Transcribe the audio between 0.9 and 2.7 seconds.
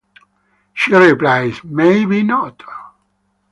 replies, Maybe not.